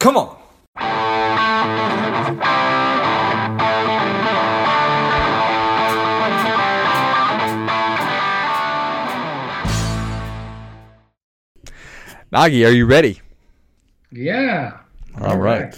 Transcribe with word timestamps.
Come 0.00 0.16
on. 0.16 0.36
Nagi, 12.32 12.66
are 12.66 12.70
you 12.70 12.86
ready? 12.86 13.20
Yeah. 14.10 14.78
All 15.20 15.36
right. 15.36 15.76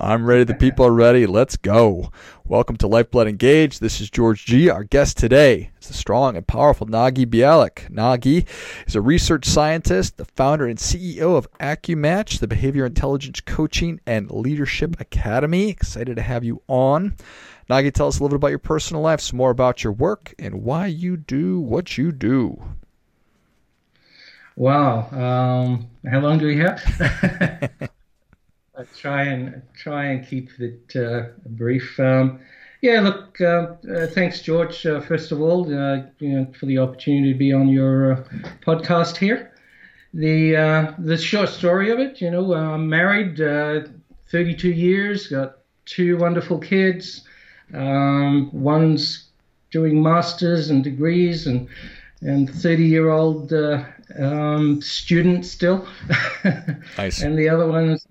I'm 0.00 0.26
ready. 0.26 0.44
The 0.44 0.54
people 0.54 0.86
are 0.86 0.92
ready. 0.92 1.26
Let's 1.26 1.56
go. 1.56 2.12
Welcome 2.46 2.76
to 2.76 2.86
Lifeblood 2.86 3.26
Engage. 3.26 3.80
This 3.80 4.00
is 4.00 4.08
George 4.08 4.46
G. 4.46 4.70
Our 4.70 4.84
guest 4.84 5.18
today 5.18 5.72
is 5.80 5.88
the 5.88 5.94
strong 5.94 6.36
and 6.36 6.46
powerful 6.46 6.86
Nagi 6.86 7.26
Bialik. 7.26 7.90
Nagi 7.90 8.46
is 8.86 8.94
a 8.94 9.00
research 9.00 9.44
scientist, 9.44 10.16
the 10.16 10.24
founder 10.24 10.66
and 10.66 10.78
CEO 10.78 11.36
of 11.36 11.50
AccuMatch, 11.58 12.38
the 12.38 12.46
Behavior 12.46 12.86
Intelligence 12.86 13.40
Coaching 13.40 14.00
and 14.06 14.30
Leadership 14.30 15.00
Academy. 15.00 15.68
Excited 15.68 16.14
to 16.14 16.22
have 16.22 16.44
you 16.44 16.62
on. 16.68 17.16
Nagi, 17.68 17.92
tell 17.92 18.06
us 18.06 18.20
a 18.20 18.22
little 18.22 18.38
bit 18.38 18.42
about 18.42 18.50
your 18.50 18.60
personal 18.60 19.02
life, 19.02 19.20
some 19.20 19.36
more 19.36 19.50
about 19.50 19.82
your 19.82 19.92
work, 19.92 20.32
and 20.38 20.62
why 20.62 20.86
you 20.86 21.16
do 21.16 21.58
what 21.58 21.98
you 21.98 22.12
do. 22.12 22.62
Wow. 24.54 25.10
Um, 25.10 25.90
how 26.08 26.20
long 26.20 26.38
do 26.38 26.46
we 26.46 26.58
have? 26.58 27.70
I 28.78 28.84
try 28.96 29.22
and 29.24 29.62
try 29.74 30.04
and 30.04 30.24
keep 30.24 30.50
it 30.60 30.94
uh, 30.94 31.30
brief. 31.46 31.98
Um, 31.98 32.38
yeah, 32.80 33.00
look. 33.00 33.40
Uh, 33.40 33.74
uh, 33.92 34.06
thanks, 34.06 34.40
George. 34.40 34.86
Uh, 34.86 35.00
first 35.00 35.32
of 35.32 35.40
all, 35.40 35.64
uh, 35.64 36.02
you 36.20 36.28
know, 36.28 36.46
for 36.58 36.66
the 36.66 36.78
opportunity 36.78 37.32
to 37.32 37.38
be 37.38 37.52
on 37.52 37.68
your 37.68 38.12
uh, 38.12 38.24
podcast 38.64 39.16
here. 39.16 39.52
The 40.14 40.94
the 40.98 41.18
short 41.18 41.48
story 41.48 41.90
of 41.90 41.98
it, 41.98 42.20
you 42.20 42.30
know, 42.30 42.54
I'm 42.54 42.88
married, 42.88 43.36
32 43.36 44.70
years, 44.70 45.26
got 45.26 45.58
two 45.84 46.16
wonderful 46.16 46.58
kids. 46.58 47.26
Um, 47.74 48.50
one's 48.52 49.28
doing 49.70 50.02
masters 50.02 50.70
and 50.70 50.84
degrees, 50.84 51.46
and 51.48 51.68
and 52.22 52.48
30 52.48 52.84
year 52.84 53.10
old 53.10 53.52
um, 53.52 54.80
student 54.80 55.44
still. 55.44 55.86
nice. 56.96 57.20
and 57.22 57.36
the 57.36 57.48
other 57.48 57.66
one's 57.66 58.06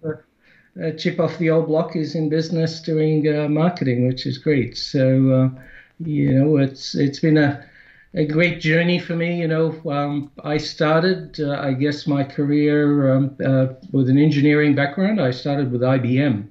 uh, 0.84 0.92
chip 0.92 1.20
off 1.20 1.38
the 1.38 1.50
old 1.50 1.68
block 1.68 1.96
is 1.96 2.16
in 2.16 2.30
business 2.30 2.82
doing 2.82 3.28
uh, 3.28 3.48
marketing, 3.48 4.08
which 4.08 4.26
is 4.26 4.38
great. 4.38 4.78
So 4.78 5.32
uh, 5.32 5.62
you 6.00 6.32
know, 6.32 6.58
it's 6.58 6.96
it's 6.96 7.20
been 7.20 7.38
a 7.38 7.66
a 8.14 8.26
great 8.26 8.60
journey 8.60 9.00
for 9.00 9.16
me. 9.16 9.40
You 9.40 9.48
know, 9.48 9.82
um, 9.90 10.32
I 10.44 10.58
started, 10.58 11.40
uh, 11.40 11.60
I 11.62 11.74
guess, 11.74 12.08
my 12.08 12.24
career 12.24 13.14
um, 13.14 13.36
uh, 13.46 13.68
with 13.92 14.10
an 14.10 14.18
engineering 14.18 14.76
background. 14.76 15.22
I 15.22 15.32
started 15.32 15.72
with 15.72 15.82
IBM. 15.82 16.48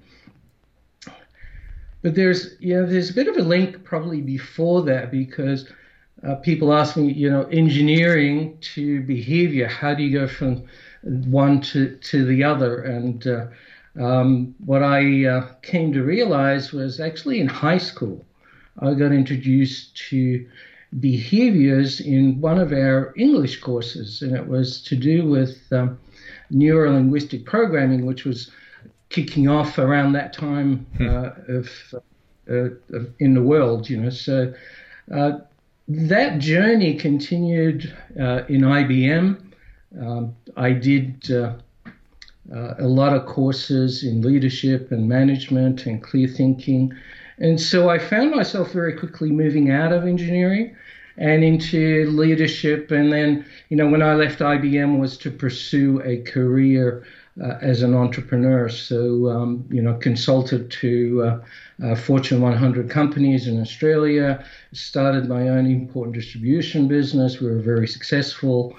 But 2.02 2.14
there's, 2.14 2.54
you 2.60 2.76
know, 2.76 2.86
there's 2.86 3.10
a 3.10 3.14
bit 3.14 3.26
of 3.26 3.36
a 3.36 3.42
link 3.42 3.82
probably 3.82 4.20
before 4.20 4.82
that 4.82 5.10
because 5.10 5.68
uh, 6.26 6.36
people 6.36 6.72
ask 6.72 6.96
me, 6.96 7.12
you 7.12 7.28
know, 7.28 7.44
engineering 7.44 8.58
to 8.74 9.00
behavior. 9.02 9.66
How 9.66 9.94
do 9.94 10.04
you 10.04 10.16
go 10.16 10.28
from 10.28 10.64
one 11.02 11.60
to 11.62 11.96
to 11.96 12.24
the 12.24 12.44
other? 12.44 12.82
And 12.82 13.26
um, 13.98 14.54
what 14.64 14.82
I 14.82 15.26
uh, 15.26 15.46
came 15.62 15.92
to 15.92 16.02
realize 16.02 16.72
was 16.72 17.00
actually 17.00 17.40
in 17.40 17.48
high 17.48 17.78
school, 17.78 18.24
I 18.80 18.94
got 18.94 19.12
introduced 19.12 19.96
to 20.10 20.46
behaviors 21.00 22.00
in 22.00 22.40
one 22.40 22.58
of 22.58 22.72
our 22.72 23.12
English 23.16 23.60
courses, 23.60 24.22
and 24.22 24.36
it 24.36 24.46
was 24.46 24.82
to 24.82 24.96
do 24.96 25.26
with 25.26 25.58
um, 25.72 25.98
neuro 26.50 26.92
linguistic 26.92 27.44
programming, 27.44 28.06
which 28.06 28.24
was 28.24 28.50
kicking 29.08 29.48
off 29.48 29.78
around 29.78 30.12
that 30.12 30.32
time 30.32 30.86
hmm. 30.96 31.08
uh, 31.08 31.30
of, 31.48 31.94
uh, 32.50 32.96
of, 32.96 33.12
in 33.18 33.34
the 33.34 33.42
world, 33.42 33.88
you 33.88 33.96
know. 33.96 34.10
So 34.10 34.52
uh, 35.14 35.38
that 35.88 36.38
journey 36.38 36.94
continued 36.94 37.96
uh, 38.18 38.42
in 38.48 38.62
IBM. 38.62 39.42
Um, 40.00 40.36
I 40.56 40.72
did 40.72 41.30
uh, 42.54 42.74
a 42.78 42.86
lot 42.86 43.12
of 43.12 43.26
courses 43.26 44.04
in 44.04 44.22
leadership 44.22 44.90
and 44.92 45.08
management 45.08 45.86
and 45.86 46.02
clear 46.02 46.28
thinking. 46.28 46.92
And 47.38 47.60
so 47.60 47.90
I 47.90 47.98
found 47.98 48.30
myself 48.30 48.72
very 48.72 48.94
quickly 48.94 49.30
moving 49.30 49.70
out 49.70 49.92
of 49.92 50.06
engineering 50.06 50.76
and 51.18 51.42
into 51.42 52.10
leadership. 52.10 52.90
And 52.90 53.12
then, 53.12 53.44
you 53.68 53.76
know, 53.76 53.88
when 53.88 54.02
I 54.02 54.14
left 54.14 54.40
IBM 54.40 54.98
was 54.98 55.18
to 55.18 55.30
pursue 55.30 56.00
a 56.04 56.18
career 56.22 57.04
uh, 57.42 57.58
as 57.60 57.82
an 57.82 57.94
entrepreneur. 57.94 58.68
So, 58.68 59.28
um, 59.28 59.66
you 59.70 59.82
know, 59.82 59.94
consulted 59.94 60.70
to 60.70 61.22
uh, 61.22 61.86
uh, 61.86 61.94
Fortune 61.94 62.40
100 62.40 62.88
companies 62.88 63.46
in 63.46 63.60
Australia, 63.60 64.44
started 64.72 65.28
my 65.28 65.48
own 65.48 65.66
import 65.66 66.06
and 66.06 66.14
distribution 66.14 66.88
business. 66.88 67.40
We 67.40 67.50
were 67.50 67.60
very 67.60 67.86
successful. 67.86 68.76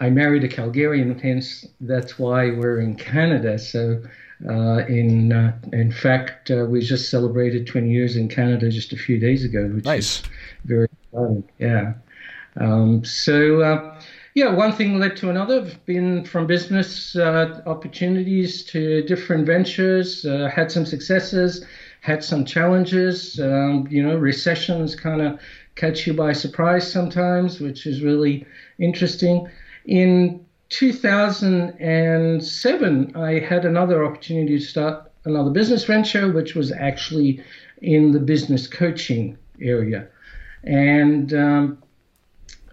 I 0.00 0.10
married 0.10 0.44
a 0.44 0.48
Calgarian, 0.48 1.20
hence 1.20 1.66
that's 1.80 2.18
why 2.18 2.50
we're 2.50 2.80
in 2.80 2.96
Canada. 2.96 3.58
So, 3.58 4.02
uh, 4.48 4.84
in 4.86 5.32
uh, 5.32 5.56
in 5.72 5.92
fact, 5.92 6.50
uh, 6.50 6.66
we 6.68 6.80
just 6.80 7.10
celebrated 7.10 7.66
20 7.66 7.90
years 7.90 8.16
in 8.16 8.28
Canada 8.28 8.68
just 8.70 8.92
a 8.92 8.96
few 8.96 9.18
days 9.18 9.44
ago, 9.44 9.68
which 9.68 9.84
nice. 9.84 10.20
is 10.20 10.22
very 10.64 10.88
exciting. 11.12 11.44
Yeah. 11.58 11.94
Um, 12.56 13.04
so, 13.04 13.60
uh, 13.60 14.00
yeah, 14.34 14.52
one 14.52 14.72
thing 14.72 14.98
led 14.98 15.16
to 15.18 15.30
another. 15.30 15.60
I've 15.60 15.84
been 15.84 16.24
from 16.24 16.46
business 16.46 17.14
uh, 17.14 17.62
opportunities 17.66 18.64
to 18.64 19.02
different 19.02 19.46
ventures, 19.46 20.24
uh, 20.24 20.50
had 20.52 20.72
some 20.72 20.86
successes, 20.86 21.64
had 22.00 22.24
some 22.24 22.44
challenges. 22.44 23.38
Um, 23.38 23.86
you 23.90 24.02
know, 24.02 24.16
recessions 24.16 24.96
kind 24.96 25.20
of 25.20 25.38
catch 25.74 26.06
you 26.06 26.14
by 26.14 26.32
surprise 26.32 26.90
sometimes, 26.90 27.60
which 27.60 27.86
is 27.86 28.02
really 28.02 28.46
interesting. 28.78 29.48
In 29.86 30.44
2007, 30.68 33.16
I 33.16 33.38
had 33.40 33.64
another 33.64 34.04
opportunity 34.04 34.58
to 34.58 34.64
start 34.64 35.10
another 35.24 35.50
business 35.50 35.84
venture, 35.84 36.32
which 36.32 36.54
was 36.54 36.72
actually 36.72 37.42
in 37.80 38.12
the 38.12 38.20
business 38.20 38.66
coaching 38.66 39.38
area. 39.60 40.08
And 40.64 41.34
um, 41.34 41.82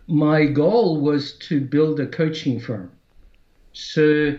my 0.07 0.45
goal 0.45 1.01
was 1.01 1.33
to 1.33 1.59
build 1.59 1.99
a 1.99 2.07
coaching 2.07 2.59
firm. 2.59 2.91
So, 3.73 4.37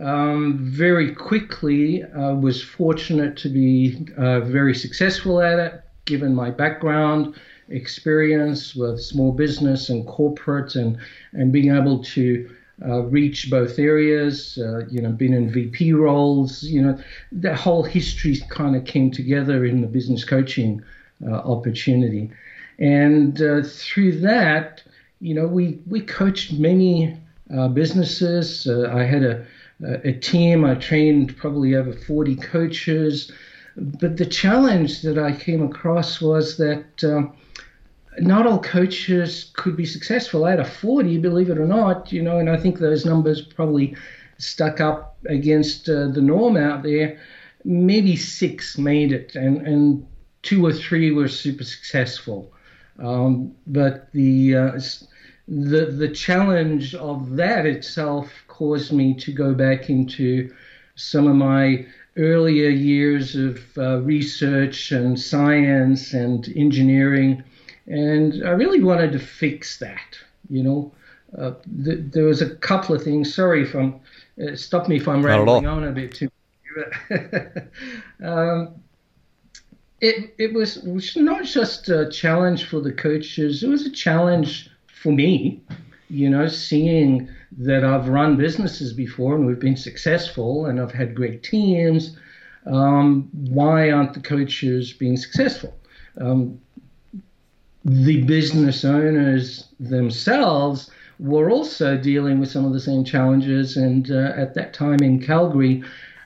um, 0.00 0.58
very 0.60 1.14
quickly, 1.14 2.04
I 2.04 2.32
was 2.32 2.62
fortunate 2.62 3.36
to 3.38 3.48
be 3.48 4.06
uh, 4.16 4.40
very 4.40 4.74
successful 4.74 5.40
at 5.40 5.58
it, 5.58 5.80
given 6.04 6.34
my 6.34 6.50
background 6.50 7.34
experience 7.70 8.74
with 8.74 9.00
small 9.00 9.32
business 9.32 9.88
and 9.88 10.06
corporate 10.06 10.74
and, 10.74 10.98
and 11.32 11.52
being 11.52 11.74
able 11.74 12.02
to 12.02 12.48
uh, 12.86 13.02
reach 13.02 13.50
both 13.50 13.78
areas, 13.78 14.58
uh, 14.58 14.86
you 14.86 15.02
know, 15.02 15.10
been 15.10 15.34
in 15.34 15.50
VP 15.50 15.92
roles, 15.92 16.62
you 16.62 16.80
know, 16.80 16.98
that 17.32 17.56
whole 17.56 17.82
history 17.82 18.36
kind 18.50 18.76
of 18.76 18.84
came 18.84 19.10
together 19.10 19.64
in 19.64 19.80
the 19.80 19.86
business 19.86 20.24
coaching 20.24 20.82
uh, 21.26 21.34
opportunity. 21.34 22.30
And 22.78 23.40
uh, 23.42 23.62
through 23.64 24.20
that, 24.20 24.82
you 25.20 25.34
know, 25.34 25.48
we, 25.48 25.80
we 25.88 26.00
coached 26.00 26.52
many 26.52 27.16
uh, 27.52 27.68
businesses. 27.68 28.66
Uh, 28.68 28.92
I 28.94 29.02
had 29.02 29.24
a, 29.24 29.44
a 30.04 30.12
team, 30.12 30.64
I 30.64 30.76
trained 30.76 31.36
probably 31.36 31.74
over 31.74 31.92
40 31.92 32.36
coaches. 32.36 33.32
But 33.76 34.16
the 34.16 34.26
challenge 34.26 35.02
that 35.02 35.18
I 35.18 35.32
came 35.32 35.62
across 35.62 36.20
was 36.20 36.56
that 36.58 37.02
not 38.20 38.46
all 38.46 38.60
coaches 38.60 39.50
could 39.56 39.76
be 39.76 39.86
successful 39.86 40.44
out 40.44 40.60
of 40.60 40.68
40, 40.68 41.18
believe 41.18 41.50
it 41.50 41.58
or 41.58 41.66
not, 41.66 42.12
you 42.12 42.22
know, 42.22 42.38
and 42.38 42.50
I 42.50 42.56
think 42.56 42.78
those 42.78 43.04
numbers 43.04 43.42
probably 43.42 43.96
stuck 44.38 44.80
up 44.80 45.16
against 45.26 45.88
uh, 45.88 46.08
the 46.08 46.20
norm 46.20 46.56
out 46.56 46.82
there. 46.82 47.20
Maybe 47.64 48.16
six 48.16 48.78
made 48.78 49.12
it, 49.12 49.34
and, 49.34 49.66
and 49.66 50.06
two 50.42 50.64
or 50.64 50.72
three 50.72 51.10
were 51.10 51.28
super 51.28 51.64
successful. 51.64 52.52
Um, 52.98 53.54
but 53.66 54.10
the, 54.12 54.54
uh, 54.54 54.80
the, 55.46 55.86
the 55.86 56.08
challenge 56.08 56.94
of 56.94 57.36
that 57.36 57.66
itself 57.66 58.32
caused 58.48 58.92
me 58.92 59.14
to 59.14 59.32
go 59.32 59.54
back 59.54 59.90
into 59.90 60.54
some 60.94 61.26
of 61.26 61.36
my 61.36 61.86
earlier 62.16 62.68
years 62.68 63.36
of 63.36 63.60
uh, 63.78 63.98
research 64.00 64.90
and 64.90 65.18
science 65.18 66.12
and 66.12 66.52
engineering 66.56 67.44
and 67.88 68.46
I 68.46 68.50
really 68.50 68.82
wanted 68.82 69.12
to 69.12 69.18
fix 69.18 69.78
that. 69.78 70.18
You 70.48 70.62
know, 70.62 70.92
uh, 71.36 71.52
th- 71.84 72.00
there 72.12 72.24
was 72.24 72.42
a 72.42 72.54
couple 72.56 72.94
of 72.94 73.02
things. 73.02 73.34
Sorry 73.34 73.62
if 73.62 73.74
I'm 73.74 74.00
uh, 74.42 74.54
stop 74.54 74.88
me 74.88 74.96
if 74.96 75.08
I'm 75.08 75.24
rambling 75.24 75.66
on 75.66 75.84
a 75.84 75.92
bit 75.92 76.14
too. 76.14 76.30
um, 78.24 78.74
it 80.00 80.34
it 80.38 80.52
was, 80.52 80.76
it 80.76 80.92
was 80.92 81.16
not 81.16 81.44
just 81.44 81.88
a 81.88 82.08
challenge 82.10 82.66
for 82.66 82.80
the 82.80 82.92
coaches. 82.92 83.62
It 83.62 83.68
was 83.68 83.84
a 83.86 83.90
challenge 83.90 84.70
for 84.86 85.12
me 85.12 85.62
you 86.08 86.30
know, 86.30 86.48
seeing 86.48 87.28
that 87.58 87.84
I've 87.84 88.08
run 88.08 88.36
businesses 88.36 88.92
before 88.92 89.34
and 89.34 89.46
we've 89.46 89.60
been 89.60 89.76
successful 89.76 90.66
and 90.66 90.80
I've 90.80 90.92
had 90.92 91.14
great 91.14 91.42
teams, 91.42 92.16
um, 92.66 93.28
why 93.32 93.90
aren't 93.90 94.14
the 94.14 94.20
coaches 94.20 94.92
being 94.92 95.16
successful? 95.16 95.76
Um, 96.20 96.60
the 97.88 98.22
business 98.22 98.84
owners 98.84 99.68
themselves 99.80 100.90
were 101.18 101.50
also 101.50 101.96
dealing 101.96 102.38
with 102.38 102.50
some 102.50 102.64
of 102.64 102.72
the 102.72 102.80
same 102.80 103.04
challenges. 103.04 103.76
And 103.76 104.10
uh, 104.10 104.32
at 104.36 104.54
that 104.54 104.72
time 104.72 104.98
in 105.02 105.20
Calgary, 105.20 105.82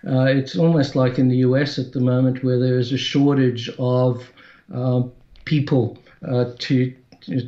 uh, 0.06 0.25
it's 0.25 0.56
almost 0.56 0.97
like 0.97 1.19
in 1.19 1.29
the 1.29 1.38
US 1.38 1.79
at 1.79 1.93
the 1.93 2.00
moment 2.00 2.43
where 2.43 2.59
there 2.59 2.79
is 2.79 2.93
a 2.93 2.99
shortage 2.99 3.70
of 3.79 4.31
uh, 4.75 5.03
people 5.44 5.99
uh, 6.29 6.47
to 6.59 6.94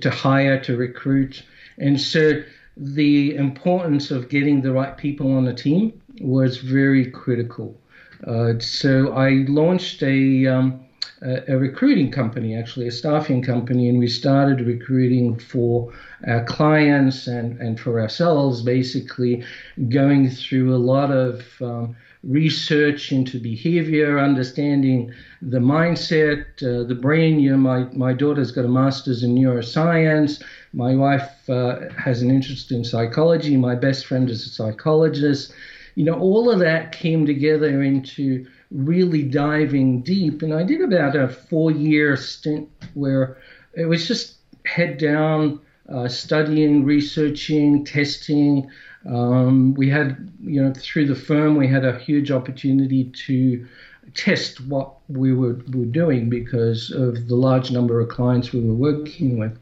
to 0.01 0.09
hire, 0.09 0.61
to 0.61 0.77
recruit, 0.77 1.43
and 1.79 2.01
so 2.01 2.41
the 2.77 3.35
importance 3.35 4.13
of 4.13 4.29
getting 4.29 4.63
the 4.63 4.73
right 4.73 4.97
people 4.97 5.37
on 5.37 5.45
the 5.45 5.53
team 5.53 6.01
was 6.21 6.59
very 6.59 7.11
critical. 7.11 7.77
Uh, 8.25 8.59
so 8.61 9.13
I 9.13 9.45
launched 9.49 10.03
a, 10.03 10.47
um, 10.47 10.81
a, 11.25 11.57
recruiting 11.59 12.11
company, 12.11 12.57
actually 12.57 12.87
a 12.87 12.93
staffing 12.93 13.43
company, 13.43 13.89
and 13.89 13.99
we 13.99 14.09
started 14.09 14.61
recruiting 14.61 15.39
for 15.39 15.93
our 16.27 16.45
clients 16.45 17.27
and, 17.27 17.59
and 17.61 17.81
for 17.81 18.01
ourselves, 18.01 18.63
basically 18.63 19.45
going 19.89 20.31
through 20.31 20.75
a 20.75 20.77
lot 20.77 21.11
of 21.11 21.43
um, 21.63 21.97
research 22.23 23.13
into 23.13 23.39
behavior, 23.39 24.19
understanding 24.19 25.13
the 25.41 25.59
mindset, 25.59 26.45
uh, 26.63 26.87
the 26.87 26.95
brain. 26.95 27.41
You 27.41 27.53
know, 27.53 27.59
my, 27.59 27.85
my 27.93 28.13
daughter's 28.13 28.51
got 28.51 28.65
a 28.65 28.69
master's 28.69 29.23
in 29.23 29.35
neuroscience. 29.35 30.43
My 30.73 30.95
wife 30.95 31.49
uh, 31.49 31.89
has 31.97 32.23
an 32.23 32.31
interest 32.31 32.71
in 32.71 32.85
psychology. 32.85 33.57
My 33.57 33.75
best 33.75 34.07
friend 34.07 34.29
is 34.29 34.45
a 34.47 34.51
psychologist 34.51 35.53
you 35.95 36.05
know, 36.05 36.19
all 36.19 36.51
of 36.51 36.59
that 36.59 36.93
came 36.93 37.25
together 37.25 37.83
into 37.83 38.47
really 38.71 39.23
diving 39.23 40.03
deep. 40.03 40.43
And 40.43 40.53
I 40.53 40.63
did 40.63 40.81
about 40.81 41.17
a 41.17 41.29
four 41.29 41.71
year 41.71 42.17
stint 42.17 42.69
where 42.95 43.39
it 43.75 43.87
was 43.87 44.07
just 44.07 44.37
head 44.67 44.99
down, 44.99 45.61
uh, 45.89 46.09
studying, 46.09 46.85
researching, 46.85 47.85
testing. 47.85 48.71
Um, 49.07 49.75
we 49.75 49.91
had, 49.91 50.33
you 50.43 50.63
know, 50.63 50.73
through 50.75 51.07
the 51.07 51.15
firm, 51.15 51.57
we 51.57 51.69
had 51.69 51.85
a 51.85 51.99
huge 51.99 52.31
opportunity 52.31 53.05
to 53.27 53.67
test 54.15 54.61
what 54.63 54.95
we 55.09 55.35
were, 55.35 55.55
were 55.73 55.85
doing 55.85 56.31
because 56.31 56.91
of 56.91 57.29
the 57.29 57.35
large 57.35 57.71
number 57.71 58.01
of 58.01 58.09
clients 58.09 58.53
we 58.53 58.61
were 58.61 58.75
working 58.75 59.39
with. 59.39 59.59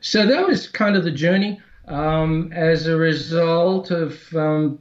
So 0.00 0.26
that 0.26 0.46
was 0.46 0.68
kind 0.68 0.96
of 0.96 1.04
the 1.04 1.10
journey. 1.10 1.60
Um, 1.86 2.50
as 2.54 2.86
a 2.86 2.96
result 2.96 3.90
of 3.90 4.34
um, 4.34 4.78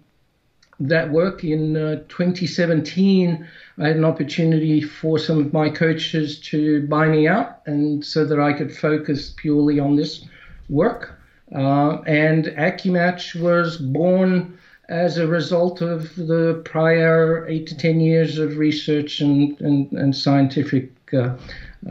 that 0.80 1.12
work 1.12 1.44
in 1.44 1.78
uh, 1.78 1.96
2017, 2.10 3.48
I 3.78 3.88
had 3.88 3.96
an 3.96 4.06
opportunity 4.06 4.81
for 4.81 5.20
some 5.20 5.40
of 5.40 5.54
my 5.54 5.70
coaches 5.70 6.40
to 6.42 6.86
buy 6.88 7.08
me 7.08 7.28
out, 7.28 7.62
and 7.66 8.04
so 8.04 8.25
that 8.25 8.40
I 8.40 8.54
could 8.54 8.75
focus 8.75 9.34
purely 9.38 9.80
on 9.80 9.96
this 9.96 10.25
work. 10.70 11.20
Uh, 11.54 12.02
and 12.08 12.46
AccuMatch 12.46 13.40
was 13.40 13.78
born 13.78 14.58
as 14.90 15.18
a 15.18 15.28
result 15.28 15.81
of 15.81 16.16
the 16.16 16.62
prior 16.66 17.48
eight 17.48 17.68
to 17.68 17.78
ten 17.78 18.00
years 18.00 18.38
of 18.38 18.58
research 18.58 19.22
and, 19.22 19.60
and, 19.62 19.92
and 19.94 20.16
scientific 20.16 20.92
uh, 21.14 21.36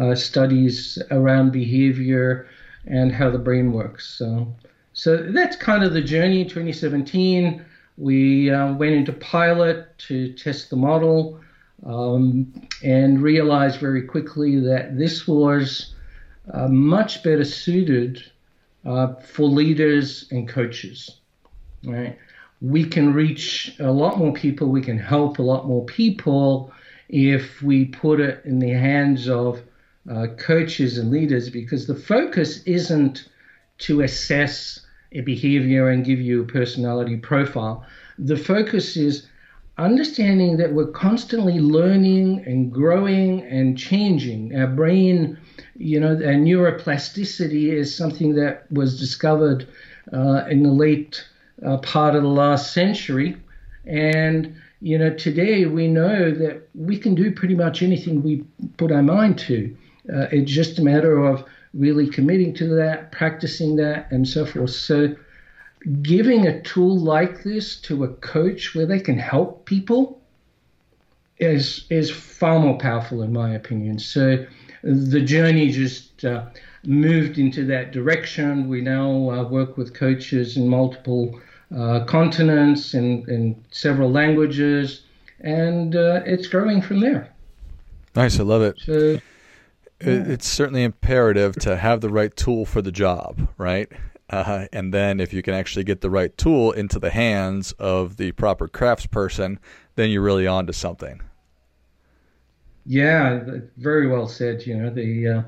uh, 0.00 0.14
studies 0.14 0.98
around 1.10 1.52
behavior 1.52 2.48
and 2.86 3.12
how 3.12 3.30
the 3.30 3.38
brain 3.38 3.72
works. 3.72 4.06
So, 4.06 4.52
so 4.92 5.16
that's 5.16 5.56
kind 5.56 5.84
of 5.84 5.92
the 5.92 6.02
journey. 6.02 6.44
2017 6.44 7.64
we 7.98 8.50
uh, 8.50 8.72
went 8.74 8.94
into 8.94 9.12
pilot 9.12 9.96
to 10.08 10.32
test 10.32 10.70
the 10.70 10.76
model 10.76 11.40
um, 11.84 12.52
and 12.82 13.22
realized 13.22 13.80
very 13.80 14.02
quickly 14.02 14.60
that 14.60 14.96
this 14.96 15.26
was 15.26 15.94
uh, 16.52 16.68
much 16.68 17.22
better 17.22 17.44
suited 17.44 18.22
uh, 18.84 19.14
for 19.14 19.46
leaders 19.46 20.26
and 20.30 20.48
coaches. 20.48 21.18
Right? 21.84 22.18
We 22.60 22.84
can 22.84 23.12
reach 23.12 23.76
a 23.80 23.90
lot 23.90 24.18
more 24.18 24.32
people, 24.32 24.68
we 24.68 24.82
can 24.82 24.98
help 24.98 25.38
a 25.38 25.42
lot 25.42 25.66
more 25.66 25.84
people 25.84 26.72
if 27.08 27.60
we 27.62 27.86
put 27.86 28.20
it 28.20 28.44
in 28.44 28.58
the 28.58 28.70
hands 28.70 29.28
of 29.28 29.60
uh, 30.10 30.28
coaches 30.38 30.98
and 30.98 31.10
leaders 31.10 31.50
because 31.50 31.86
the 31.86 31.94
focus 31.94 32.62
isn't 32.64 33.28
to 33.78 34.00
assess 34.00 34.80
behavior 35.20 35.88
and 35.90 36.04
give 36.04 36.20
you 36.20 36.42
a 36.42 36.46
personality 36.46 37.16
profile. 37.16 37.84
The 38.18 38.36
focus 38.36 38.96
is 38.96 39.26
understanding 39.78 40.56
that 40.58 40.72
we're 40.72 40.90
constantly 40.90 41.58
learning 41.58 42.44
and 42.46 42.72
growing 42.72 43.42
and 43.42 43.76
changing. 43.76 44.54
Our 44.56 44.66
brain, 44.66 45.38
you 45.76 45.98
know, 45.98 46.12
our 46.12 46.34
neuroplasticity 46.34 47.72
is 47.72 47.94
something 47.94 48.34
that 48.34 48.70
was 48.70 48.98
discovered 48.98 49.68
uh, 50.12 50.44
in 50.50 50.62
the 50.62 50.72
late 50.72 51.24
uh, 51.64 51.78
part 51.78 52.14
of 52.14 52.22
the 52.22 52.28
last 52.28 52.72
century. 52.72 53.36
And, 53.86 54.54
you 54.80 54.98
know, 54.98 55.10
today 55.14 55.66
we 55.66 55.88
know 55.88 56.30
that 56.30 56.68
we 56.74 56.98
can 56.98 57.14
do 57.14 57.32
pretty 57.32 57.54
much 57.54 57.82
anything 57.82 58.22
we 58.22 58.44
put 58.76 58.92
our 58.92 59.02
mind 59.02 59.38
to. 59.40 59.74
Uh, 60.12 60.26
it's 60.32 60.50
just 60.50 60.78
a 60.78 60.82
matter 60.82 61.24
of 61.24 61.44
really 61.74 62.08
committing 62.08 62.54
to 62.54 62.74
that, 62.76 63.12
practicing 63.12 63.76
that, 63.76 64.10
and 64.10 64.26
so 64.26 64.44
forth. 64.44 64.70
So, 64.70 65.14
giving 66.02 66.46
a 66.46 66.60
tool 66.62 66.96
like 66.98 67.42
this 67.42 67.76
to 67.82 68.04
a 68.04 68.08
coach 68.08 68.74
where 68.74 68.86
they 68.86 69.00
can 69.00 69.18
help 69.18 69.64
people 69.64 70.20
is 71.38 71.86
is 71.90 72.10
far 72.10 72.58
more 72.60 72.78
powerful, 72.78 73.22
in 73.22 73.32
my 73.32 73.54
opinion. 73.54 73.98
So, 73.98 74.46
the 74.82 75.20
journey 75.20 75.70
just 75.70 76.24
uh, 76.24 76.46
moved 76.84 77.38
into 77.38 77.64
that 77.66 77.92
direction. 77.92 78.68
We 78.68 78.80
now 78.80 79.30
uh, 79.30 79.48
work 79.48 79.76
with 79.76 79.94
coaches 79.94 80.56
in 80.56 80.68
multiple 80.68 81.40
uh, 81.74 82.04
continents 82.04 82.94
and 82.94 83.26
in 83.28 83.64
several 83.70 84.10
languages, 84.10 85.02
and 85.40 85.96
uh, 85.96 86.20
it's 86.26 86.46
growing 86.46 86.82
from 86.82 87.00
there. 87.00 87.32
Nice, 88.14 88.38
I 88.38 88.42
love 88.42 88.62
it. 88.62 88.78
So, 88.84 89.18
it's 90.04 90.48
certainly 90.48 90.82
imperative 90.82 91.54
to 91.56 91.76
have 91.76 92.00
the 92.00 92.10
right 92.10 92.34
tool 92.36 92.64
for 92.64 92.82
the 92.82 92.92
job, 92.92 93.48
right? 93.58 93.90
Uh, 94.30 94.66
and 94.72 94.94
then 94.94 95.20
if 95.20 95.32
you 95.32 95.42
can 95.42 95.52
actually 95.52 95.84
get 95.84 96.00
the 96.00 96.10
right 96.10 96.36
tool 96.38 96.72
into 96.72 96.98
the 96.98 97.10
hands 97.10 97.72
of 97.72 98.16
the 98.16 98.32
proper 98.32 98.66
craftsperson, 98.66 99.58
then 99.96 100.10
you're 100.10 100.22
really 100.22 100.46
on 100.46 100.66
to 100.66 100.72
something. 100.72 101.20
Yeah, 102.86 103.44
very 103.76 104.08
well 104.08 104.26
said. 104.26 104.66
You 104.66 104.76
know, 104.76 104.90
the 104.90 105.28
uh, 105.28 105.42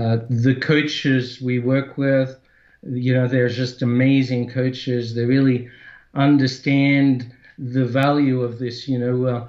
uh, 0.00 0.18
the 0.30 0.54
coaches 0.54 1.40
we 1.42 1.58
work 1.58 1.98
with, 1.98 2.38
you 2.82 3.12
know, 3.12 3.28
they're 3.28 3.48
just 3.48 3.82
amazing 3.82 4.48
coaches. 4.48 5.14
They 5.14 5.24
really 5.24 5.68
understand 6.14 7.30
the 7.58 7.84
value 7.84 8.42
of 8.42 8.58
this. 8.58 8.88
You 8.88 8.98
know, 8.98 9.26
uh, 9.26 9.48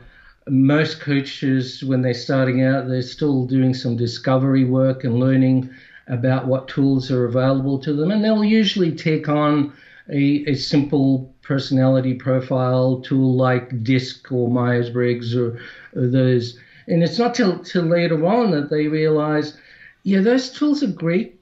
most 0.50 1.00
coaches, 1.00 1.83
when 1.83 2.01
they're 2.01 2.13
starting 2.13 2.63
out, 2.63 2.88
they're 2.88 3.01
still 3.01 3.45
doing 3.45 3.73
some 3.73 3.95
discovery 3.95 4.65
work 4.65 5.03
and 5.03 5.19
learning 5.19 5.69
about 6.07 6.47
what 6.47 6.67
tools 6.67 7.09
are 7.12 7.25
available 7.25 7.79
to 7.79 7.93
them. 7.93 8.12
And 8.12 8.23
they'll 8.23 8.43
usually 8.43 8.93
take 8.93 9.29
on 9.29 9.73
a, 10.09 10.43
a 10.47 10.55
simple 10.55 11.33
personality 11.41 12.13
profile 12.13 13.01
tool 13.01 13.35
like 13.35 13.83
DISC 13.83 14.31
or 14.31 14.50
Myers 14.50 14.89
Briggs 14.89 15.35
or, 15.35 15.59
or, 15.95 16.07
those. 16.07 16.59
And 16.88 17.03
it's 17.03 17.17
not 17.17 17.33
till, 17.33 17.59
till 17.59 17.83
later 17.83 18.25
on 18.25 18.51
that 18.51 18.69
they 18.69 18.88
realize, 18.88 19.57
yeah, 20.03 20.19
those 20.19 20.50
tools 20.50 20.83
are 20.83 20.88
great, 20.88 21.39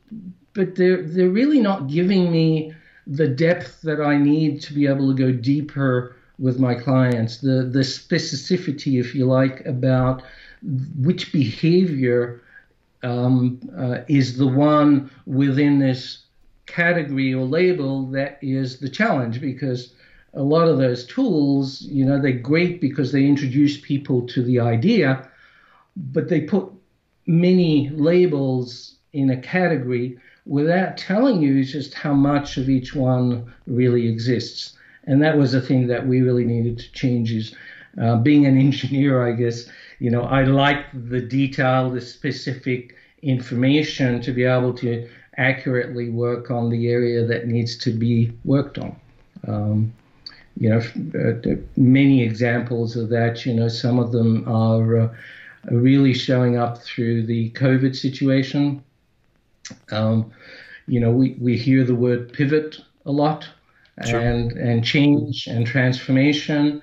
but 0.54 0.76
they're, 0.76 1.02
they're 1.02 1.30
really 1.30 1.60
not 1.60 1.88
giving 1.88 2.32
me 2.32 2.74
the 3.08 3.28
depth 3.28 3.82
that 3.82 4.00
I 4.00 4.18
need 4.18 4.62
to 4.62 4.74
be 4.74 4.86
able 4.86 5.16
to 5.16 5.18
go 5.18 5.32
deeper 5.32 6.16
with 6.42 6.60
my 6.60 6.74
clients, 6.74 7.38
the, 7.38 7.64
the 7.64 7.80
specificity, 7.80 9.00
if 9.00 9.14
you 9.14 9.26
like, 9.26 9.64
about 9.66 10.24
which 10.98 11.32
behavior 11.32 12.42
um, 13.04 13.60
uh, 13.78 14.00
is 14.08 14.38
the 14.38 14.48
one 14.48 15.10
within 15.26 15.80
this 15.80 16.24
category 16.66 17.34
or 17.34 17.46
label 17.46 18.08
that 18.08 18.40
is 18.42 18.80
the 18.80 18.90
challenge 18.90 19.40
because 19.40 19.94
a 20.34 20.42
lot 20.42 20.68
of 20.68 20.78
those 20.78 21.06
tools, 21.06 21.82
you 21.84 22.06
know, 22.06 22.20
they're 22.20 22.32
great 22.32 22.82
because 22.82 23.12
they 23.12 23.26
introduce 23.26 23.80
people 23.80 24.26
to 24.28 24.42
the 24.42 24.60
idea, 24.60 25.30
but 25.96 26.30
they 26.30 26.42
put 26.42 26.72
many 27.28 27.90
labels 27.90 28.96
in 29.14 29.30
a 29.30 29.38
category 29.38 30.18
without 30.46 30.98
telling 30.98 31.42
you 31.42 31.64
just 31.64 31.94
how 31.94 32.14
much 32.14 32.58
of 32.58 32.70
each 32.70 32.96
one 32.96 33.54
really 33.68 34.08
exists. 34.08 34.78
And 35.12 35.22
that 35.22 35.38
was 35.38 35.52
the 35.52 35.60
thing 35.60 35.88
that 35.88 36.08
we 36.08 36.22
really 36.22 36.46
needed 36.46 36.80
to 36.80 36.92
change 36.94 37.34
is 37.34 37.54
uh, 38.02 38.16
being 38.16 38.46
an 38.46 38.58
engineer, 38.58 39.28
I 39.28 39.34
guess, 39.34 39.68
you 40.00 40.10
know, 40.10 40.22
I 40.22 40.46
like 40.46 40.86
the 40.94 41.20
detail, 41.20 41.90
the 41.90 42.00
specific 42.00 42.96
information 43.22 44.22
to 44.22 44.32
be 44.32 44.46
able 44.46 44.74
to 44.76 45.10
accurately 45.36 46.10
work 46.10 46.50
on 46.50 46.70
the 46.70 46.88
area 46.88 47.26
that 47.26 47.46
needs 47.46 47.76
to 47.80 47.92
be 47.92 48.32
worked 48.46 48.78
on. 48.78 48.96
Um, 49.46 49.94
you 50.56 50.70
know, 50.70 50.80
uh, 50.80 51.58
many 51.76 52.24
examples 52.24 52.96
of 52.96 53.10
that. 53.10 53.46
You 53.46 53.54
know, 53.54 53.68
some 53.68 54.00
of 54.00 54.14
them 54.14 54.48
are 54.48 54.98
uh, 54.98 55.14
really 55.66 56.14
showing 56.14 56.56
up 56.56 56.82
through 56.82 57.26
the 57.26 57.52
COVID 57.52 57.98
situation. 57.98 58.82
Um, 59.92 60.32
you 60.88 61.02
know, 61.02 61.12
we, 61.12 61.36
we 61.38 61.58
hear 61.58 61.84
the 61.84 61.96
word 61.96 62.32
pivot 62.32 62.78
a 63.06 63.12
lot 63.12 63.50
sure. 64.06 64.20
and, 64.20 64.52
and 64.54 64.84
change 64.84 65.48
and 65.48 65.66
transformation. 65.66 66.82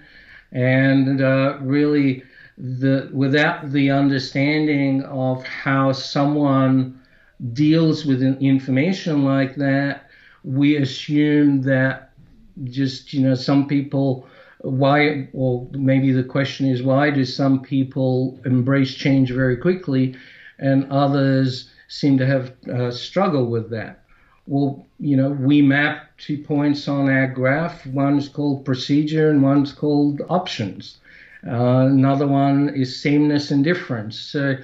And 0.53 1.21
uh, 1.21 1.59
really, 1.61 2.23
the, 2.57 3.11
without 3.13 3.71
the 3.71 3.91
understanding 3.91 5.03
of 5.05 5.45
how 5.45 5.93
someone 5.93 7.01
deals 7.53 8.05
with 8.05 8.23
information 8.23 9.25
like 9.25 9.57
that, 9.57 10.11
we 10.45 10.77
assume 10.77 11.63
that 11.63 12.13
just, 12.65 13.13
you 13.13 13.21
know, 13.21 13.35
some 13.35 13.69
people 13.69 14.27
why, 14.61 15.29
or 15.33 15.69
maybe 15.73 16.11
the 16.13 16.25
question 16.25 16.67
is 16.67 16.83
why 16.83 17.11
do 17.11 17.25
some 17.25 17.63
people 17.63 18.41
embrace 18.45 18.95
change 18.95 19.31
very 19.31 19.57
quickly 19.57 20.17
and 20.59 20.91
others 20.91 21.71
seem 21.87 22.19
to 22.19 22.27
have 22.27 22.53
uh, 22.69 22.91
struggled 22.91 23.51
with 23.51 23.71
that? 23.71 24.03
Well, 24.49 24.87
you 24.99 25.15
know, 25.15 25.29
we 25.29 25.61
map 25.61 26.17
two 26.17 26.39
points 26.39 26.89
on 26.89 27.11
our 27.11 27.27
graph. 27.27 27.87
One's 27.87 28.31
called 28.31 28.65
procedure 28.65 29.29
and 29.29 29.43
one's 29.43 29.73
called 29.73 30.23
options. 30.31 30.97
Uh, 31.47 31.87
another 31.91 32.27
one 32.27 32.71
is 32.71 33.01
sameness 33.01 33.51
and 33.51 33.63
difference. 33.63 34.19
So, 34.19 34.57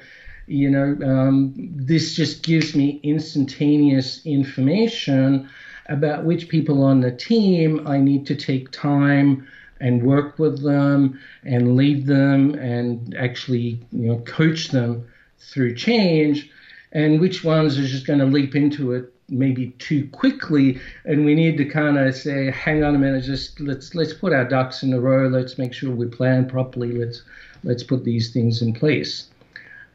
you 0.46 0.70
know, 0.70 0.96
um, 1.06 1.52
this 1.76 2.14
just 2.14 2.42
gives 2.42 2.74
me 2.74 2.98
instantaneous 3.02 4.24
information 4.24 5.50
about 5.90 6.24
which 6.24 6.48
people 6.48 6.82
on 6.82 7.00
the 7.00 7.12
team 7.12 7.86
I 7.86 7.98
need 7.98 8.26
to 8.28 8.34
take 8.34 8.70
time 8.70 9.46
and 9.80 10.02
work 10.02 10.38
with 10.38 10.62
them 10.62 11.20
and 11.44 11.76
lead 11.76 12.06
them 12.06 12.54
and 12.54 13.14
actually 13.18 13.80
you 13.92 14.08
know 14.08 14.18
coach 14.20 14.68
them 14.68 15.06
through 15.38 15.74
change 15.74 16.50
and 16.92 17.20
which 17.20 17.44
ones 17.44 17.78
are 17.78 17.86
just 17.86 18.06
going 18.06 18.20
to 18.20 18.24
leap 18.24 18.56
into 18.56 18.92
it 18.92 19.13
maybe 19.28 19.68
too 19.78 20.06
quickly 20.08 20.78
and 21.06 21.24
we 21.24 21.34
need 21.34 21.56
to 21.56 21.64
kind 21.64 21.98
of 21.98 22.14
say 22.14 22.50
hang 22.50 22.84
on 22.84 22.94
a 22.94 22.98
minute 22.98 23.24
just 23.24 23.58
let's 23.58 23.94
let's 23.94 24.12
put 24.12 24.32
our 24.32 24.44
ducks 24.44 24.82
in 24.82 24.92
a 24.92 25.00
row. 25.00 25.28
Let's 25.28 25.58
make 25.58 25.72
sure 25.72 25.90
we 25.90 26.06
plan 26.06 26.48
properly. 26.48 26.92
Let's 26.92 27.22
let's 27.62 27.82
put 27.82 28.04
these 28.04 28.32
things 28.32 28.62
in 28.62 28.72
place. 28.74 29.28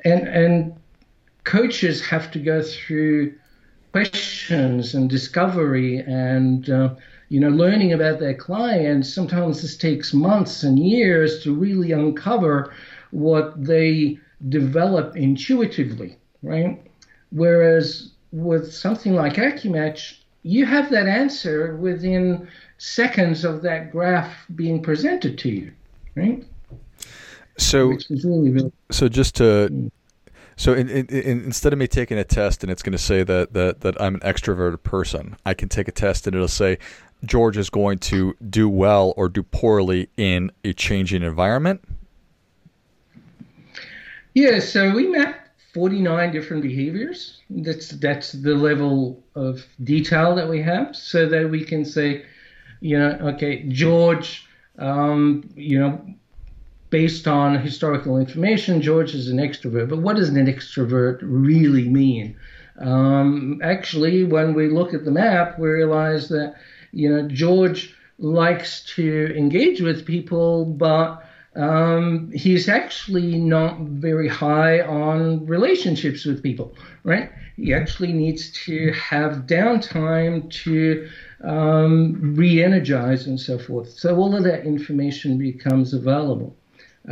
And 0.04 0.28
and 0.28 0.74
coaches 1.44 2.06
have 2.06 2.32
to 2.32 2.40
go 2.40 2.62
through 2.62 3.36
questions 3.92 4.94
and 4.94 5.10
discovery 5.10 6.00
and 6.00 6.70
uh, 6.70 6.96
you 7.30 7.40
know, 7.40 7.50
learning 7.50 7.94
about 7.94 8.20
their 8.20 8.34
clients, 8.34 9.14
sometimes 9.14 9.62
this 9.62 9.78
takes 9.78 10.14
months 10.14 10.64
and 10.64 10.80
years 10.80 11.44
to 11.44 11.54
really 11.54 11.92
uncover 11.92 12.74
what 13.12 13.64
they 13.64 14.20
develop 14.50 15.16
intuitively, 15.16 16.18
right? 16.42 16.82
Whereas 17.32 18.12
with 18.32 18.74
something 18.74 19.16
like 19.16 19.34
Accumatch, 19.34 20.18
you 20.44 20.66
have 20.66 20.90
that 20.92 21.08
answer 21.08 21.76
within 21.78 22.48
seconds 22.78 23.44
of 23.44 23.62
that 23.62 23.92
graph 23.92 24.46
being 24.56 24.82
presented 24.82 25.38
to 25.40 25.50
you, 25.50 25.72
right? 26.16 26.44
So, 27.58 27.98
really, 28.10 28.52
really 28.52 28.72
so 28.90 29.10
just 29.10 29.36
to 29.36 29.70
mm. 29.72 29.92
So 30.60 30.74
in, 30.74 30.90
in, 30.90 31.06
in, 31.06 31.46
instead 31.46 31.72
of 31.72 31.80
me 31.80 31.88
taking 31.88 32.18
a 32.18 32.26
test 32.26 32.64
and 32.64 32.72
it's 32.72 32.84
going 32.84 32.92
to 32.92 32.98
say 32.98 33.24
that, 33.24 33.54
that 33.54 33.80
that 33.80 34.02
I'm 34.02 34.16
an 34.16 34.20
extroverted 34.20 34.84
person, 34.84 35.38
I 35.46 35.54
can 35.54 35.70
take 35.70 35.88
a 35.88 35.92
test 35.94 36.28
and 36.28 36.36
it'll 36.36 36.50
say 36.50 36.80
George 37.24 37.58
is 37.58 37.70
going 37.70 38.00
to 38.00 38.36
do 38.50 38.68
well 38.68 39.14
or 39.16 39.30
do 39.30 39.42
poorly 39.42 40.10
in 40.18 40.52
a 40.66 40.74
changing 40.74 41.24
environment? 41.24 41.82
Yeah, 44.34 44.60
so 44.60 44.94
we 44.94 45.08
mapped 45.08 45.39
49 45.74 46.32
different 46.32 46.64
behaviors. 46.64 47.42
That's 47.50 47.90
that's 47.90 48.32
the 48.32 48.56
level 48.56 49.24
of 49.36 49.66
detail 49.84 50.36
that 50.36 50.50
we 50.50 50.62
have, 50.62 50.96
so 50.96 51.28
that 51.28 51.50
we 51.50 51.64
can 51.64 51.86
say, 51.86 52.26
you 52.80 52.98
know, 52.98 53.12
okay, 53.34 53.64
George, 53.70 54.48
um, 54.78 55.50
you 55.56 55.80
know, 55.80 56.02
based 56.90 57.28
on 57.28 57.60
historical 57.60 58.18
information, 58.18 58.82
George 58.82 59.14
is 59.14 59.30
an 59.30 59.38
extrovert. 59.38 59.90
But 59.90 60.00
what 60.00 60.16
does 60.16 60.30
an 60.30 60.48
extrovert 60.48 61.20
really 61.22 61.88
mean? 61.88 62.36
Um, 62.80 63.60
actually, 63.64 64.24
when 64.24 64.54
we 64.54 64.70
look 64.70 64.94
at 64.94 65.06
the 65.06 65.12
map, 65.12 65.60
we 65.60 65.68
realize 65.68 66.30
that 66.30 66.56
you 66.92 67.10
know, 67.10 67.28
George 67.28 67.96
likes 68.18 68.84
to 68.96 69.34
engage 69.38 69.82
with 69.82 70.06
people, 70.06 70.66
but 70.66 71.24
um, 71.60 72.32
he's 72.32 72.70
actually 72.70 73.38
not 73.38 73.80
very 73.82 74.30
high 74.30 74.82
on 74.82 75.46
relationships 75.46 76.24
with 76.26 76.42
people, 76.42 76.74
right? 77.04 77.30
He 77.58 77.74
actually 77.74 78.14
needs 78.14 78.52
to 78.66 78.94
have 78.94 79.46
downtime 79.46 80.50
to 80.64 81.10
um, 81.44 82.36
re 82.36 82.64
energize 82.64 83.28
and 83.28 83.38
so 83.40 83.60
forth. 83.60 83.90
So 83.92 84.16
all 84.16 84.36
of 84.36 84.44
that 84.44 84.66
information 84.66 85.38
becomes 85.38 85.94
available. 85.94 86.56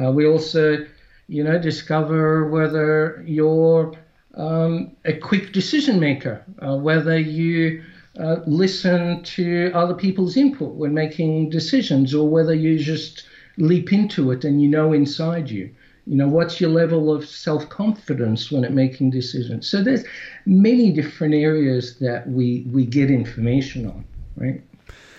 Uh, 0.01 0.11
we 0.11 0.25
also, 0.25 0.85
you 1.27 1.43
know, 1.43 1.59
discover 1.59 2.49
whether 2.49 3.23
you're 3.27 3.93
um, 4.35 4.95
a 5.03 5.13
quick 5.13 5.51
decision 5.51 5.99
maker, 5.99 6.45
uh, 6.59 6.77
whether 6.77 7.17
you 7.17 7.83
uh, 8.17 8.37
listen 8.45 9.23
to 9.23 9.71
other 9.73 9.93
people's 9.93 10.37
input 10.37 10.75
when 10.75 10.93
making 10.93 11.49
decisions, 11.49 12.13
or 12.13 12.29
whether 12.29 12.53
you 12.53 12.79
just 12.79 13.23
leap 13.57 13.91
into 13.91 14.31
it 14.31 14.43
and 14.43 14.61
you 14.61 14.67
know 14.67 14.93
inside 14.93 15.49
you. 15.49 15.69
You 16.05 16.15
know, 16.15 16.27
what's 16.27 16.61
your 16.61 16.69
level 16.69 17.13
of 17.13 17.27
self 17.27 17.67
confidence 17.67 18.49
when 18.49 18.63
it 18.63 18.71
making 18.71 19.09
decisions? 19.09 19.69
So 19.69 19.83
there's 19.83 20.05
many 20.45 20.91
different 20.91 21.33
areas 21.33 21.99
that 21.99 22.29
we 22.29 22.65
we 22.71 22.85
get 22.85 23.11
information 23.11 23.87
on, 23.87 24.05
right? 24.37 24.61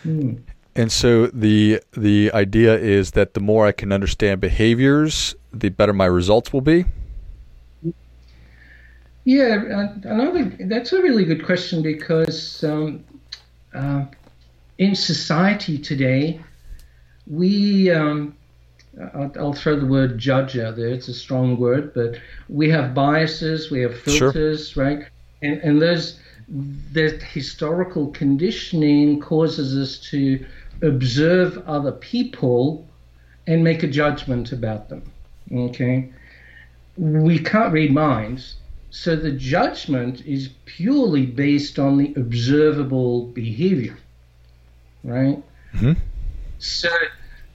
Hmm. 0.03 0.37
And 0.75 0.91
so 0.91 1.27
the 1.27 1.83
the 1.93 2.31
idea 2.33 2.79
is 2.79 3.11
that 3.11 3.35
the 3.35 3.41
more 3.41 3.67
I 3.67 3.73
can 3.73 3.93
understand 3.93 4.41
behaviors, 4.41 5.35
the 5.53 5.69
better 5.69 5.93
my 5.93 6.07
results 6.07 6.53
will 6.53 6.63
be. 6.63 6.87
Yeah, 9.25 9.93
another 10.05 10.45
that's 10.61 10.95
a 10.95 11.03
really 11.03 11.27
good 11.27 11.45
question 11.45 11.83
because 11.83 12.65
um, 12.65 13.05
uh, 13.75 14.07
in 14.79 14.95
society 14.95 15.77
today, 15.77 16.41
we 17.31 17.91
um, 17.91 18.37
I'll, 19.15 19.53
throw 19.53 19.79
the 19.79 19.87
word 19.87 20.19
judge 20.19 20.59
out 20.59 20.77
there. 20.77 20.89
It's 20.89 21.09
a 21.09 21.15
strong 21.15 21.59
word, 21.59 21.95
but 21.95 22.17
we 22.49 22.71
have 22.71 22.95
biases, 22.95 23.71
we 23.71 23.81
have 23.81 23.99
filters, 24.01 24.71
sure. 24.71 24.85
right? 24.85 25.07
And 25.43 25.61
and 25.61 25.83
there's 25.83 26.19
that 26.93 27.23
historical 27.23 28.09
conditioning 28.09 29.21
causes 29.21 29.77
us 29.77 29.99
to 30.11 30.45
observe 30.83 31.59
other 31.67 31.93
people 31.93 32.87
and 33.47 33.63
make 33.63 33.83
a 33.83 33.89
judgment 33.89 34.53
about 34.53 34.89
them. 34.89 35.03
Okay, 35.53 36.11
we 36.97 37.39
can't 37.39 37.73
read 37.73 37.93
minds 37.93 38.57
so 38.91 39.17
the 39.17 39.33
judgment 39.33 40.25
is 40.25 40.49
purely 40.65 41.27
based 41.27 41.79
on 41.79 41.99
the 41.99 42.15
observable 42.17 43.27
behavior, 43.27 43.99
right? 45.05 45.43
Mm-hmm. 45.75 45.93
So 46.59 46.89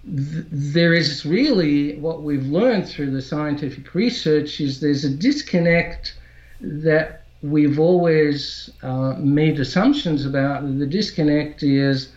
th- 0.05 0.45
there 0.51 0.93
is 0.93 1.25
really 1.25 1.97
what 1.97 2.23
we've 2.23 2.45
learned 2.47 2.87
through 2.87 3.11
the 3.11 3.21
scientific 3.21 3.93
research 3.95 4.59
is 4.59 4.79
there's 4.79 5.05
a 5.05 5.09
disconnect 5.09 6.15
that 6.61 7.23
we've 7.41 7.79
always 7.79 8.69
uh, 8.81 9.13
made 9.17 9.59
assumptions 9.59 10.25
about. 10.25 10.79
The 10.79 10.87
disconnect 10.87 11.63
is 11.63 12.09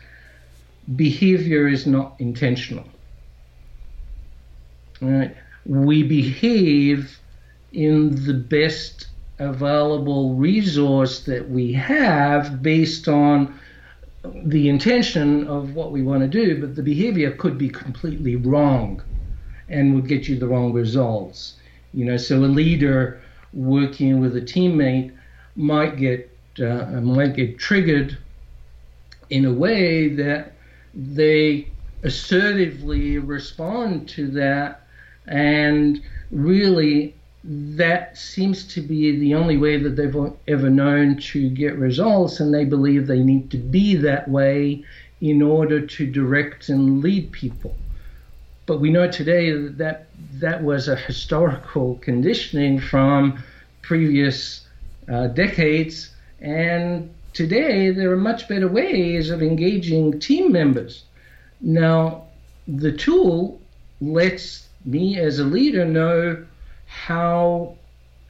behavior 0.94 1.66
is 1.66 1.86
not 1.86 2.14
intentional. 2.18 2.84
Right? 5.00 5.36
We 5.64 6.02
behave 6.04 7.18
in 7.72 8.24
the 8.24 8.34
best 8.34 9.08
available 9.38 10.34
resource 10.34 11.20
that 11.24 11.50
we 11.50 11.72
have 11.72 12.62
based 12.62 13.08
on 13.08 13.58
the 14.44 14.68
intention 14.68 15.46
of 15.46 15.74
what 15.74 15.92
we 15.92 16.02
want 16.02 16.22
to 16.22 16.28
do, 16.28 16.60
but 16.60 16.74
the 16.74 16.82
behavior 16.82 17.32
could 17.32 17.58
be 17.58 17.68
completely 17.68 18.36
wrong 18.36 19.02
and 19.68 19.94
would 19.94 20.08
get 20.08 20.28
you 20.28 20.38
the 20.38 20.46
wrong 20.46 20.72
results. 20.72 21.56
You 21.92 22.04
know, 22.04 22.16
so 22.16 22.36
a 22.36 22.46
leader 22.46 23.20
working 23.52 24.20
with 24.20 24.36
a 24.36 24.40
teammate 24.40 25.12
might 25.56 25.96
get 25.96 26.30
uh, 26.60 27.00
might 27.00 27.34
get 27.34 27.58
triggered 27.58 28.16
in 29.30 29.44
a 29.44 29.52
way 29.52 30.08
that 30.08 30.52
they 30.94 31.68
assertively 32.02 33.18
respond 33.18 34.08
to 34.08 34.28
that 34.28 34.86
and 35.26 36.00
really 36.30 37.14
that 37.48 38.18
seems 38.18 38.64
to 38.64 38.80
be 38.80 39.16
the 39.16 39.34
only 39.34 39.56
way 39.56 39.76
that 39.76 39.94
they've 39.94 40.32
ever 40.48 40.68
known 40.68 41.16
to 41.16 41.48
get 41.50 41.76
results, 41.76 42.40
and 42.40 42.52
they 42.52 42.64
believe 42.64 43.06
they 43.06 43.22
need 43.22 43.50
to 43.52 43.56
be 43.56 43.94
that 43.96 44.28
way 44.28 44.84
in 45.20 45.40
order 45.42 45.80
to 45.80 46.06
direct 46.10 46.68
and 46.68 47.02
lead 47.02 47.30
people. 47.30 47.74
But 48.66 48.80
we 48.80 48.90
know 48.90 49.08
today 49.08 49.52
that 49.52 50.08
that, 50.40 50.62
was 50.64 50.88
a 50.88 50.96
historical 50.96 51.96
conditioning 52.02 52.80
from 52.80 53.42
previous 53.80 54.66
uh, 55.08 55.28
decades, 55.28 56.10
and 56.40 57.08
today 57.32 57.90
there 57.90 58.10
are 58.10 58.16
much 58.16 58.48
better 58.48 58.66
ways 58.66 59.30
of 59.30 59.40
engaging 59.40 60.18
team 60.18 60.50
members. 60.50 61.04
Now, 61.60 62.24
the 62.66 62.92
tool 62.92 63.60
lets 64.00 64.68
me 64.84 65.18
as 65.20 65.38
a 65.38 65.44
leader 65.44 65.84
know 65.84 66.44
how 67.04 67.76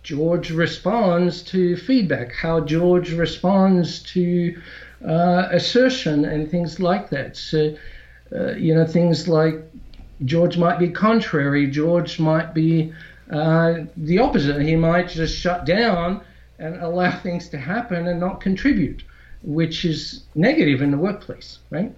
George 0.03 0.51
responds 0.51 1.43
to 1.43 1.77
feedback, 1.77 2.33
how 2.35 2.61
George 2.61 3.13
responds 3.13 4.01
to 4.15 4.61
uh, 5.07 5.49
assertion 5.51 6.25
and 6.25 6.51
things 6.51 6.81
like 6.81 7.09
that. 7.11 7.37
So, 7.37 7.77
uh, 8.33 8.53
you 8.53 8.75
know, 8.75 8.87
things 8.87 9.29
like 9.29 9.63
George 10.25 10.59
might 10.59 10.79
be 10.79 10.89
contrary, 10.89 11.69
George 11.69 12.19
might 12.19 12.55
be 12.55 12.93
uh, 13.31 13.85
the 13.97 14.19
opposite. 14.19 14.63
He 14.63 14.77
might 14.77 15.09
just 15.09 15.37
shut 15.37 15.65
down 15.65 16.21
and 16.59 16.77
allow 16.77 17.17
things 17.23 17.49
to 17.51 17.59
happen 17.59 18.09
and 18.09 18.19
not 18.19 18.41
contribute, 18.41 19.05
which 19.43 19.85
is 19.85 20.25
negative 20.35 20.83
in 20.83 20.91
the 20.91 20.99
workplace, 20.99 21.59
right? 21.71 21.93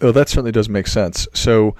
Oh, 0.00 0.10
that 0.10 0.28
certainly 0.28 0.52
does 0.52 0.68
make 0.68 0.88
sense. 0.88 1.28
So, 1.32 1.76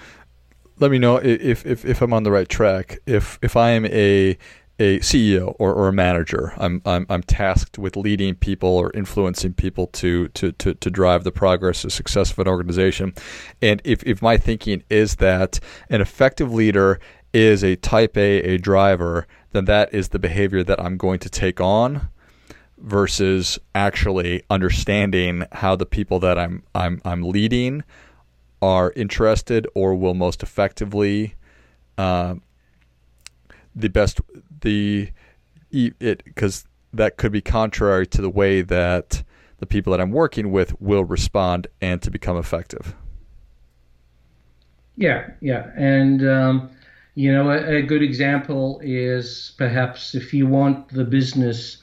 let 0.78 0.90
me 0.90 0.98
know 0.98 1.16
if, 1.16 1.64
if, 1.66 1.84
if 1.84 2.02
I'm 2.02 2.12
on 2.12 2.22
the 2.22 2.30
right 2.30 2.48
track. 2.48 2.98
If 3.06 3.38
if 3.42 3.56
I 3.56 3.70
am 3.70 3.86
a 3.86 4.36
a 4.78 4.98
CEO 4.98 5.54
or, 5.58 5.72
or 5.72 5.88
a 5.88 5.92
manager, 5.92 6.54
I'm, 6.56 6.82
I'm 6.84 7.06
I'm 7.08 7.22
tasked 7.22 7.78
with 7.78 7.96
leading 7.96 8.34
people 8.34 8.68
or 8.68 8.90
influencing 8.94 9.54
people 9.54 9.86
to 9.88 10.28
to 10.28 10.52
to, 10.52 10.74
to 10.74 10.90
drive 10.90 11.24
the 11.24 11.32
progress 11.32 11.84
and 11.84 11.92
success 11.92 12.32
of 12.32 12.38
an 12.38 12.48
organization. 12.48 13.14
And 13.60 13.80
if, 13.84 14.02
if 14.04 14.22
my 14.22 14.36
thinking 14.36 14.82
is 14.90 15.16
that 15.16 15.60
an 15.90 16.00
effective 16.00 16.52
leader 16.52 16.98
is 17.32 17.62
a 17.62 17.76
type 17.76 18.16
A, 18.16 18.42
a 18.42 18.58
driver, 18.58 19.26
then 19.52 19.66
that 19.66 19.92
is 19.94 20.08
the 20.08 20.18
behavior 20.18 20.64
that 20.64 20.80
I'm 20.80 20.96
going 20.96 21.18
to 21.20 21.30
take 21.30 21.60
on 21.60 22.08
versus 22.78 23.58
actually 23.74 24.42
understanding 24.50 25.44
how 25.52 25.76
the 25.76 25.86
people 25.86 26.18
that 26.20 26.38
I'm 26.38 26.62
I'm 26.74 27.00
I'm 27.04 27.22
leading 27.22 27.84
are 28.62 28.92
interested 28.94 29.66
or 29.74 29.94
will 29.94 30.14
most 30.14 30.42
effectively 30.42 31.34
uh, 31.98 32.36
the 33.74 33.88
best 33.88 34.20
the 34.62 35.10
it 35.72 36.22
because 36.24 36.64
that 36.92 37.16
could 37.16 37.32
be 37.32 37.40
contrary 37.40 38.06
to 38.06 38.22
the 38.22 38.30
way 38.30 38.62
that 38.62 39.24
the 39.58 39.66
people 39.66 39.90
that 39.90 40.00
I'm 40.00 40.12
working 40.12 40.52
with 40.52 40.80
will 40.80 41.04
respond 41.04 41.66
and 41.80 42.00
to 42.02 42.10
become 42.10 42.36
effective. 42.36 42.94
Yeah, 44.96 45.30
yeah, 45.40 45.70
and 45.76 46.28
um, 46.28 46.70
you 47.14 47.32
know 47.32 47.50
a, 47.50 47.78
a, 47.78 47.82
good 47.82 48.02
example 48.02 48.80
is 48.82 49.54
perhaps 49.56 50.14
if 50.14 50.34
you 50.34 50.46
want 50.46 50.88
the 50.90 51.04
business 51.04 51.78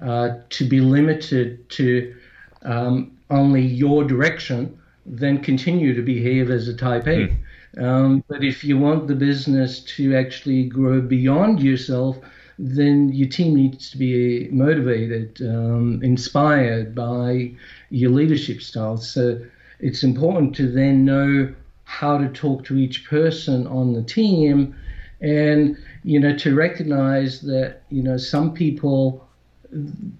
uh, 0.00 0.30
to 0.50 0.64
be 0.64 0.80
limited 0.80 1.68
to 1.70 2.14
um, 2.62 3.18
only 3.30 3.62
your 3.62 4.04
direction 4.04 4.78
then 5.04 5.42
continue 5.42 5.94
to 5.94 6.02
behave 6.02 6.50
as 6.50 6.68
a 6.68 6.74
type 6.74 7.06
A. 7.06 7.28
Mm. 7.28 7.82
Um, 7.82 8.24
but 8.28 8.44
if 8.44 8.62
you 8.62 8.78
want 8.78 9.08
the 9.08 9.14
business 9.14 9.80
to 9.96 10.14
actually 10.14 10.64
grow 10.64 11.00
beyond 11.00 11.60
yourself, 11.60 12.18
then 12.58 13.12
your 13.12 13.28
team 13.28 13.54
needs 13.54 13.90
to 13.90 13.98
be 13.98 14.48
motivated, 14.50 15.40
um, 15.42 16.00
inspired 16.02 16.94
by 16.94 17.52
your 17.90 18.10
leadership 18.10 18.60
style. 18.60 18.98
So 18.98 19.40
it's 19.80 20.02
important 20.02 20.54
to 20.56 20.70
then 20.70 21.04
know 21.04 21.52
how 21.84 22.18
to 22.18 22.28
talk 22.28 22.64
to 22.64 22.76
each 22.76 23.08
person 23.08 23.66
on 23.66 23.92
the 23.92 24.02
team 24.02 24.74
and 25.20 25.76
you 26.04 26.18
know 26.18 26.36
to 26.36 26.54
recognize 26.54 27.40
that 27.42 27.82
you 27.90 28.02
know 28.02 28.16
some 28.16 28.52
people 28.52 29.26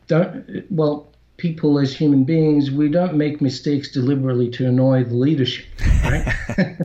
don't 0.07 0.65
well 0.71 1.12
people 1.43 1.81
as 1.81 1.93
human 1.93 2.23
beings, 2.23 2.71
we 2.71 2.89
don't 2.89 3.17
make 3.17 3.41
mistakes 3.41 3.91
deliberately 3.91 4.49
to 4.49 4.69
annoy 4.69 5.03
the 5.03 5.17
leadership, 5.17 5.67
right? 6.05 6.25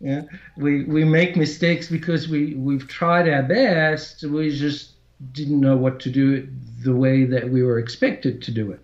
yeah, 0.00 0.22
we 0.56 0.84
we 0.84 1.02
make 1.02 1.36
mistakes 1.36 1.88
because 1.88 2.28
we 2.28 2.54
we've 2.54 2.86
tried 2.86 3.28
our 3.28 3.42
best. 3.42 4.22
We 4.22 4.56
just 4.56 4.92
didn't 5.32 5.60
know 5.60 5.76
what 5.76 5.98
to 6.00 6.08
do 6.08 6.32
it 6.34 6.84
the 6.84 6.94
way 6.94 7.24
that 7.24 7.50
we 7.50 7.64
were 7.64 7.80
expected 7.80 8.40
to 8.42 8.52
do 8.52 8.70
it. 8.70 8.80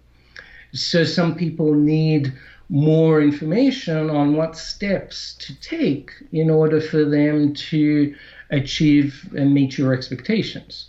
So 0.72 1.04
some 1.04 1.36
people 1.36 1.72
need 1.72 2.32
more 2.68 3.22
information 3.22 4.10
on 4.10 4.34
what 4.34 4.56
steps 4.56 5.34
to 5.46 5.58
take 5.60 6.10
in 6.32 6.50
order 6.50 6.80
for 6.80 7.04
them 7.04 7.54
to 7.54 8.14
achieve 8.50 9.32
and 9.36 9.54
meet 9.54 9.78
your 9.78 9.94
expectations. 9.94 10.88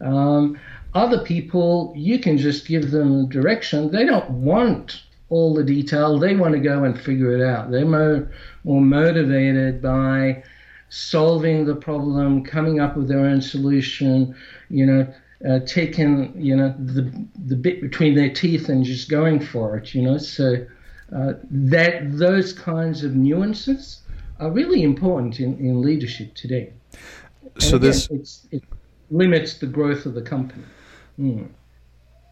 Um, 0.00 0.58
other 0.94 1.24
people, 1.24 1.92
you 1.96 2.18
can 2.18 2.36
just 2.36 2.66
give 2.66 2.90
them 2.90 3.28
direction. 3.28 3.90
They 3.90 4.04
don't 4.04 4.30
want 4.30 5.02
all 5.28 5.54
the 5.54 5.62
detail. 5.62 6.18
They 6.18 6.34
want 6.34 6.54
to 6.54 6.60
go 6.60 6.84
and 6.84 7.00
figure 7.00 7.32
it 7.32 7.42
out. 7.42 7.70
They're 7.70 7.86
more, 7.86 8.30
more 8.64 8.80
motivated 8.80 9.80
by 9.80 10.42
solving 10.88 11.64
the 11.64 11.76
problem, 11.76 12.44
coming 12.44 12.80
up 12.80 12.96
with 12.96 13.08
their 13.08 13.20
own 13.20 13.40
solution, 13.40 14.34
you 14.68 14.84
know, 14.84 15.06
uh, 15.48 15.60
taking, 15.60 16.34
you 16.36 16.54
know, 16.56 16.74
the, 16.78 17.10
the 17.46 17.56
bit 17.56 17.80
between 17.80 18.14
their 18.14 18.28
teeth 18.28 18.68
and 18.68 18.84
just 18.84 19.08
going 19.08 19.40
for 19.40 19.76
it, 19.76 19.94
you 19.94 20.02
know. 20.02 20.18
So 20.18 20.66
uh, 21.14 21.34
that 21.50 22.18
those 22.18 22.52
kinds 22.52 23.04
of 23.04 23.14
nuances 23.14 24.02
are 24.40 24.50
really 24.50 24.82
important 24.82 25.38
in, 25.38 25.56
in 25.58 25.80
leadership 25.80 26.34
today. 26.34 26.72
And 27.54 27.62
so 27.62 27.76
again, 27.76 27.90
this 27.90 28.46
it 28.50 28.64
limits 29.10 29.54
the 29.54 29.66
growth 29.66 30.06
of 30.06 30.14
the 30.14 30.22
company. 30.22 30.64
Mm. 31.20 31.50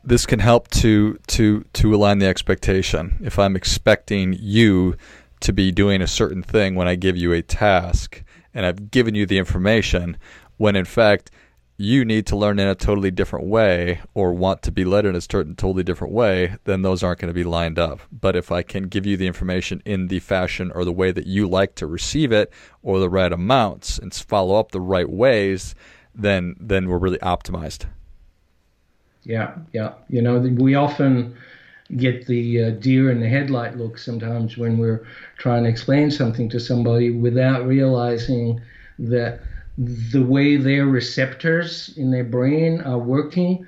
This 0.03 0.25
can 0.25 0.39
help 0.39 0.69
to 0.69 1.19
to 1.29 1.65
to 1.75 1.95
align 1.95 2.19
the 2.19 2.27
expectation. 2.27 3.19
If 3.23 3.39
I'm 3.39 3.57
expecting 3.57 4.37
you 4.41 4.97
to 5.41 5.53
be 5.53 5.71
doing 5.71 6.01
a 6.01 6.07
certain 6.07 6.43
thing 6.43 6.75
when 6.75 6.89
I 6.89 6.95
give 6.95 7.17
you 7.17 7.33
a 7.33 7.43
task 7.43 8.23
and 8.55 8.65
I've 8.65 8.91
given 8.91 9.15
you 9.15 9.27
the 9.27 9.39
information, 9.39 10.17
when 10.57 10.77
in 10.77 10.87
fact 10.87 11.31
you 11.77 12.05
need 12.05 12.27
to 12.27 12.37
learn 12.37 12.59
in 12.59 12.67
a 12.67 12.75
totally 12.75 13.11
different 13.11 13.47
way 13.47 14.01
or 14.15 14.33
want 14.33 14.63
to 14.63 14.73
be 14.73 14.85
led 14.85 15.07
in 15.07 15.15
a 15.15 15.21
certain 15.21 15.55
totally 15.55 15.85
different 15.85 16.13
way, 16.13 16.57
then 16.65 16.83
those 16.83 17.05
aren't 17.05 17.21
going 17.21 17.29
to 17.29 17.35
be 17.35 17.45
lined 17.45 17.79
up. 17.79 18.01
But 18.11 18.35
if 18.35 18.51
I 18.51 18.63
can 18.63 18.85
give 18.85 19.07
you 19.07 19.17
the 19.17 19.29
information 19.29 19.81
in 19.85 20.09
the 20.09 20.19
fashion 20.19 20.73
or 20.75 20.85
the 20.85 20.93
way 20.93 21.13
that 21.13 21.27
you 21.27 21.47
like 21.47 21.77
to 21.77 21.87
receive 21.87 22.33
it 22.33 22.53
or 22.83 22.99
the 22.99 23.11
right 23.11 23.33
amounts 23.33 23.99
and 23.99 24.13
follow 24.13 24.59
up 24.59 24.73
the 24.73 24.81
right 24.81 25.09
ways, 25.09 25.75
then 26.15 26.57
then 26.59 26.89
we're 26.89 26.99
really 26.99 27.19
optimized. 27.19 27.87
Yeah, 29.29 29.57
yeah. 29.75 29.93
You 30.09 30.23
know, 30.23 30.39
we 30.39 30.75
often 30.75 31.37
get 31.97 32.27
the 32.27 32.65
uh, 32.65 32.71
deer 32.71 33.11
in 33.11 33.21
the 33.21 33.29
headlight 33.29 33.77
look 33.77 33.99
sometimes 33.99 34.57
when 34.57 34.79
we're 34.79 35.07
trying 35.37 35.65
to 35.65 35.69
explain 35.69 36.11
something 36.11 36.49
to 36.49 36.59
somebody 36.59 37.11
without 37.11 37.67
realizing 37.67 38.61
that 38.99 39.41
the 39.77 40.23
way 40.23 40.57
their 40.57 40.87
receptors 40.87 41.97
in 41.99 42.11
their 42.11 42.25
brain 42.25 42.81
are 42.81 42.99
working 42.99 43.67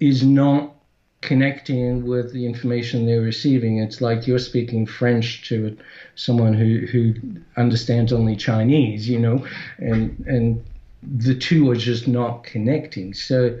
is 0.00 0.24
not 0.24 0.74
connecting 1.20 2.06
with 2.06 2.32
the 2.32 2.46
information 2.46 3.04
they're 3.06 3.20
receiving. 3.20 3.78
It's 3.78 4.00
like 4.00 4.26
you're 4.26 4.38
speaking 4.38 4.86
French 4.86 5.46
to 5.48 5.76
someone 6.14 6.54
who, 6.54 6.86
who 6.86 7.14
understands 7.58 8.12
only 8.12 8.36
Chinese, 8.36 9.06
you 9.08 9.18
know, 9.18 9.46
and 9.78 10.18
and 10.26 10.64
the 11.02 11.34
two 11.34 11.70
are 11.70 11.76
just 11.76 12.08
not 12.08 12.44
connecting. 12.44 13.12
So 13.12 13.60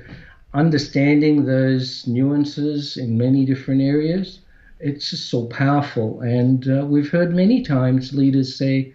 understanding 0.54 1.44
those 1.44 2.06
nuances 2.06 2.96
in 2.96 3.16
many 3.16 3.44
different 3.44 3.80
areas, 3.80 4.40
it's 4.80 5.10
just 5.10 5.30
so 5.30 5.46
powerful. 5.46 6.20
And 6.20 6.68
uh, 6.68 6.84
we've 6.86 7.10
heard 7.10 7.34
many 7.34 7.62
times 7.62 8.12
leaders 8.12 8.56
say, 8.56 8.92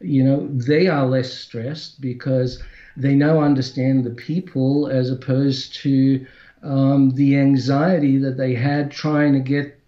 you 0.00 0.22
know, 0.22 0.48
they 0.48 0.86
are 0.86 1.06
less 1.06 1.32
stressed 1.32 2.00
because 2.00 2.62
they 2.96 3.14
now 3.14 3.40
understand 3.40 4.04
the 4.04 4.10
people 4.10 4.86
as 4.88 5.10
opposed 5.10 5.74
to 5.82 6.24
um, 6.62 7.10
the 7.10 7.36
anxiety 7.36 8.18
that 8.18 8.36
they 8.36 8.54
had 8.54 8.90
trying 8.90 9.32
to 9.34 9.40
get, 9.40 9.78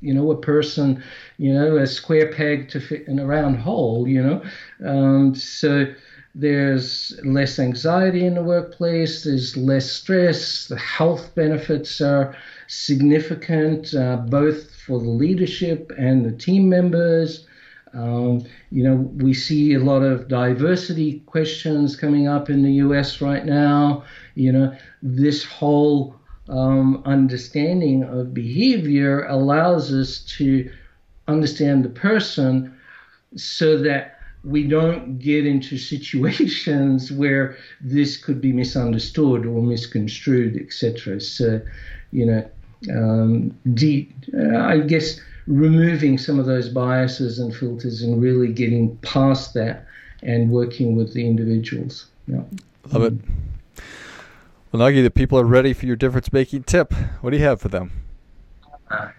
you 0.00 0.12
know, 0.14 0.30
a 0.30 0.40
person, 0.40 1.02
you 1.38 1.52
know, 1.52 1.76
a 1.76 1.86
square 1.86 2.32
peg 2.32 2.68
to 2.70 2.80
fit 2.80 3.06
in 3.06 3.18
a 3.18 3.26
round 3.26 3.58
hole, 3.58 4.08
you 4.08 4.22
know. 4.22 4.42
Um, 4.84 5.34
so, 5.34 5.86
there's 6.38 7.18
less 7.24 7.58
anxiety 7.58 8.26
in 8.26 8.34
the 8.34 8.42
workplace, 8.42 9.24
there's 9.24 9.56
less 9.56 9.90
stress, 9.90 10.66
the 10.66 10.78
health 10.78 11.34
benefits 11.34 11.98
are 12.02 12.36
significant 12.66 13.94
uh, 13.94 14.16
both 14.16 14.70
for 14.74 15.00
the 15.00 15.08
leadership 15.08 15.90
and 15.96 16.26
the 16.26 16.32
team 16.32 16.68
members. 16.68 17.46
Um, 17.94 18.44
you 18.70 18.84
know, 18.84 18.96
we 18.96 19.32
see 19.32 19.72
a 19.72 19.78
lot 19.78 20.02
of 20.02 20.28
diversity 20.28 21.20
questions 21.20 21.96
coming 21.96 22.28
up 22.28 22.50
in 22.50 22.62
the 22.62 22.72
US 22.84 23.22
right 23.22 23.46
now. 23.46 24.04
You 24.34 24.52
know, 24.52 24.76
this 25.02 25.42
whole 25.42 26.16
um, 26.50 27.02
understanding 27.06 28.02
of 28.02 28.34
behavior 28.34 29.24
allows 29.24 29.90
us 29.90 30.18
to 30.36 30.70
understand 31.28 31.82
the 31.82 31.88
person 31.88 32.76
so 33.36 33.78
that 33.78 34.15
we 34.46 34.62
don't 34.62 35.18
get 35.18 35.44
into 35.44 35.76
situations 35.76 37.10
where 37.22 37.56
this 37.80 38.16
could 38.16 38.40
be 38.40 38.52
misunderstood 38.52 39.44
or 39.44 39.60
misconstrued, 39.60 40.56
etc. 40.56 41.20
So, 41.20 41.60
you 42.12 42.26
know, 42.26 42.50
um, 42.90 43.50
de- 43.74 44.08
uh, 44.38 44.58
I 44.58 44.78
guess 44.78 45.20
removing 45.48 46.16
some 46.16 46.38
of 46.38 46.46
those 46.46 46.68
biases 46.68 47.38
and 47.38 47.54
filters 47.54 48.02
and 48.02 48.22
really 48.22 48.52
getting 48.52 48.96
past 48.98 49.54
that 49.54 49.86
and 50.22 50.50
working 50.50 50.96
with 50.96 51.12
the 51.12 51.26
individuals. 51.26 52.06
Yeah. 52.28 52.42
Love 52.92 53.02
it. 53.02 53.14
Well, 54.70 54.88
Nagi, 54.88 55.02
the 55.02 55.10
people 55.10 55.38
are 55.38 55.44
ready 55.44 55.72
for 55.72 55.86
your 55.86 55.96
difference 55.96 56.32
making 56.32 56.64
tip. 56.64 56.92
What 57.20 57.30
do 57.30 57.36
you 57.36 57.44
have 57.44 57.60
for 57.60 57.68
them? 57.68 57.90
Uh, 58.90 59.10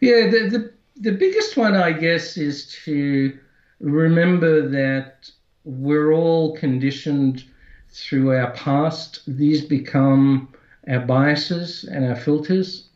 yeah, 0.00 0.28
the, 0.28 0.48
the, 0.48 0.72
the 1.10 1.12
biggest 1.12 1.56
one, 1.56 1.74
I 1.74 1.92
guess, 1.92 2.36
is 2.36 2.66
to 2.84 3.38
remember 3.82 4.68
that 4.68 5.30
we're 5.64 6.12
all 6.12 6.56
conditioned 6.56 7.44
through 7.90 8.34
our 8.34 8.52
past. 8.52 9.20
These 9.26 9.62
become 9.62 10.48
our 10.88 11.00
biases 11.00 11.84
and 11.84 12.06
our 12.06 12.16
filters, 12.16 12.88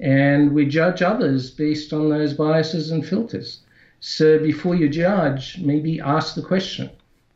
and 0.00 0.52
we 0.52 0.66
judge 0.66 1.02
others 1.02 1.50
based 1.50 1.92
on 1.92 2.08
those 2.08 2.34
biases 2.34 2.90
and 2.90 3.06
filters. 3.06 3.60
So 4.00 4.38
before 4.38 4.74
you 4.74 4.88
judge, 4.88 5.58
maybe 5.58 6.00
ask 6.00 6.34
the 6.34 6.42
question. 6.42 6.90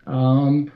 Um, 0.07 0.72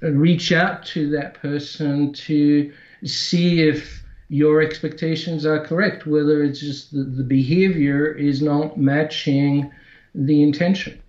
reach 0.00 0.52
out 0.52 0.84
to 0.86 1.10
that 1.10 1.34
person 1.34 2.12
to 2.12 2.72
see 3.04 3.62
if 3.62 4.04
your 4.28 4.62
expectations 4.62 5.44
are 5.44 5.64
correct, 5.64 6.06
whether 6.06 6.42
it's 6.42 6.60
just 6.60 6.92
the, 6.92 7.02
the 7.02 7.24
behavior 7.24 8.06
is 8.06 8.42
not 8.42 8.78
matching 8.78 9.70
the 10.14 10.42
intention. 10.42 11.01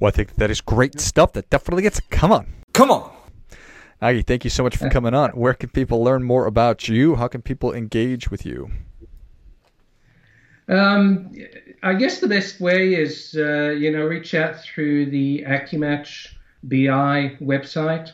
Well, 0.00 0.08
I 0.08 0.10
think 0.10 0.36
that 0.36 0.50
is 0.50 0.60
great 0.60 1.00
stuff. 1.00 1.32
That 1.32 1.50
definitely 1.50 1.82
gets. 1.82 2.00
Come 2.10 2.32
on. 2.32 2.46
Come 2.72 2.90
on. 2.90 3.10
Nagi, 4.02 4.26
thank 4.26 4.44
you 4.44 4.50
so 4.50 4.62
much 4.62 4.76
for 4.76 4.90
coming 4.90 5.14
on. 5.14 5.30
Where 5.30 5.54
can 5.54 5.70
people 5.70 6.02
learn 6.04 6.24
more 6.24 6.46
about 6.46 6.88
you? 6.88 7.14
How 7.14 7.28
can 7.28 7.40
people 7.40 7.72
engage 7.72 8.30
with 8.30 8.44
you? 8.44 8.70
Um, 10.68 11.32
I 11.82 11.94
guess 11.94 12.20
the 12.20 12.28
best 12.28 12.60
way 12.60 12.94
is, 12.94 13.34
uh, 13.38 13.70
you 13.70 13.90
know, 13.90 14.04
reach 14.04 14.34
out 14.34 14.60
through 14.60 15.06
the 15.10 15.44
AccuMatch 15.46 16.34
BI 16.64 17.36
website. 17.40 18.12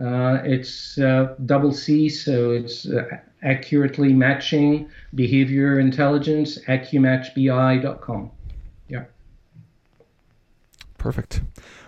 Uh, 0.00 0.42
it's 0.44 0.98
uh, 0.98 1.34
double 1.44 1.72
C, 1.72 2.08
so 2.08 2.52
it's 2.52 2.86
uh, 2.86 3.04
accurately 3.42 4.12
matching 4.12 4.88
behavior 5.14 5.78
intelligence, 5.78 6.58
accumatchbi.com. 6.66 8.30
Perfect. 11.02 11.42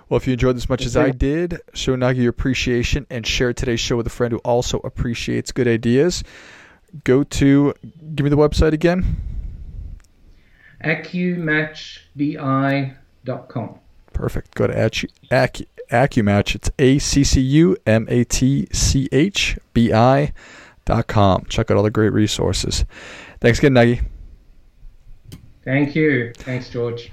Well, 0.08 0.16
if 0.16 0.26
you 0.26 0.32
enjoyed 0.32 0.56
this 0.56 0.64
as 0.64 0.68
much 0.68 0.84
as 0.84 0.96
I 0.96 1.10
did, 1.10 1.60
show 1.72 1.94
Nagi 1.94 2.16
your 2.16 2.30
appreciation 2.30 3.06
and 3.08 3.24
share 3.24 3.52
today's 3.52 3.78
show 3.78 3.96
with 3.96 4.08
a 4.08 4.10
friend 4.10 4.32
who 4.32 4.38
also 4.38 4.80
appreciates 4.80 5.52
good 5.52 5.68
ideas. 5.68 6.24
Go 7.04 7.22
to, 7.22 7.74
give 8.16 8.24
me 8.24 8.30
the 8.30 8.36
website 8.36 8.72
again. 8.72 9.20
AccuMatchBI.com. 10.82 13.78
Perfect. 14.12 14.54
Go 14.56 14.66
to 14.66 14.74
Accu, 14.74 15.08
Accu, 15.30 15.66
AccuMatch. 15.92 16.56
It's 16.56 16.72
A 16.80 16.98
C 16.98 17.22
C 17.22 17.40
U 17.40 17.76
M 17.86 18.06
A 18.08 18.24
T 18.24 18.66
C 18.72 19.08
H 19.12 19.56
B 19.74 19.92
I 19.92 20.32
dot 20.86 21.06
com. 21.06 21.44
Check 21.48 21.70
out 21.70 21.76
all 21.76 21.84
the 21.84 21.90
great 21.90 22.12
resources. 22.12 22.84
Thanks 23.40 23.60
again, 23.60 23.74
Nagi. 23.74 24.04
Thank 25.64 25.94
you. 25.94 26.32
Thanks, 26.36 26.68
George. 26.68 27.12